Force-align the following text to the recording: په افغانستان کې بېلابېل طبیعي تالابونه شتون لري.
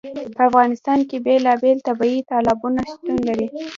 په 0.35 0.41
افغانستان 0.49 0.99
کې 1.09 1.17
بېلابېل 1.25 1.77
طبیعي 1.87 2.21
تالابونه 2.31 2.81
شتون 2.93 3.17
لري. 3.27 3.47